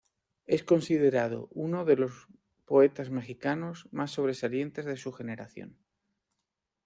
Es 0.47 0.63
considerado 0.63 1.47
uno 1.51 1.85
de 1.85 1.95
los 1.95 2.27
poetas 2.65 3.11
mexicanos 3.11 3.87
más 3.91 4.09
sobresalientes 4.09 4.83
de 4.85 4.97
su 4.97 5.11
generación. 5.11 5.77